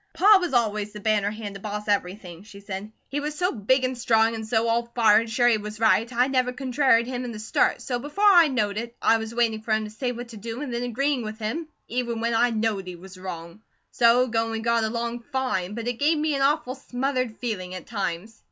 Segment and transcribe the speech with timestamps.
[0.15, 2.91] "Pa was always the banner hand to boss everything," she said.
[3.07, 6.25] "He was so big and strong, and so all fired sure he was right, I
[6.25, 9.73] never contraried him in the start, so before I knowed it, I was waiting for
[9.73, 12.87] him to say what to do, and then agreeing with him, even when I knowed
[12.87, 13.61] he was WRONG.
[13.91, 17.85] So goin' we got along FINE, but it give me an awful smothered feeling at
[17.85, 18.39] times."